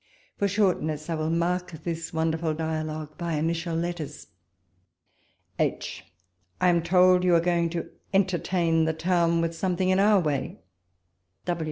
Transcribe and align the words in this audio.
For 0.39 0.47
shortness, 0.47 1.11
I 1.11 1.13
will 1.13 1.29
mark 1.29 1.73
this 1.83 2.11
wonderful 2.11 2.55
dialogue 2.55 3.19
by 3.19 3.33
initial 3.33 3.75
letters. 3.75 4.25
H. 5.59 6.05
I 6.59 6.69
am 6.69 6.81
told 6.81 7.23
you 7.23 7.35
are 7.35 7.39
going 7.39 7.69
to 7.69 7.87
entertain 8.11 8.85
the 8.85 8.93
town 8.93 9.41
with 9.41 9.53
something 9.53 9.91
m 9.91 9.99
our 9.99 10.19
way. 10.19 10.57